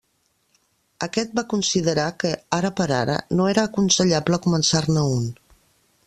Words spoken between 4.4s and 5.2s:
començar-ne